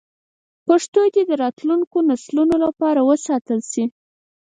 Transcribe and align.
پښتو 0.67 1.01
دې 1.13 1.23
د 1.29 1.31
راتلونکو 1.43 1.97
نسلونو 2.09 2.55
لپاره 2.65 2.99
وساتل 3.09 3.59
شي. 3.71 3.83